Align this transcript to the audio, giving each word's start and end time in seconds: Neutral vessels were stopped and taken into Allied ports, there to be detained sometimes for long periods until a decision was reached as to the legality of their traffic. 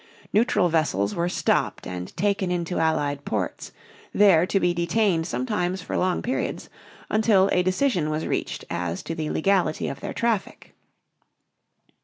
Neutral 0.33 0.67
vessels 0.67 1.13
were 1.13 1.29
stopped 1.29 1.85
and 1.85 2.17
taken 2.17 2.49
into 2.49 2.79
Allied 2.79 3.23
ports, 3.23 3.71
there 4.15 4.47
to 4.47 4.59
be 4.59 4.73
detained 4.73 5.27
sometimes 5.27 5.83
for 5.83 5.95
long 5.95 6.23
periods 6.23 6.71
until 7.11 7.49
a 7.51 7.61
decision 7.61 8.09
was 8.09 8.25
reached 8.25 8.65
as 8.67 9.03
to 9.03 9.13
the 9.13 9.29
legality 9.29 9.87
of 9.87 9.99
their 9.99 10.11
traffic. 10.11 10.73